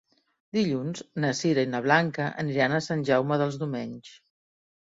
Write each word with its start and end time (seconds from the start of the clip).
Dilluns 0.57 1.03
na 1.25 1.29
Sira 1.41 1.65
i 1.67 1.69
na 1.75 1.83
Blanca 1.89 2.31
aniran 2.47 2.75
a 2.77 2.81
Sant 2.89 3.07
Jaume 3.13 3.41
dels 3.45 3.61
Domenys. 3.67 4.13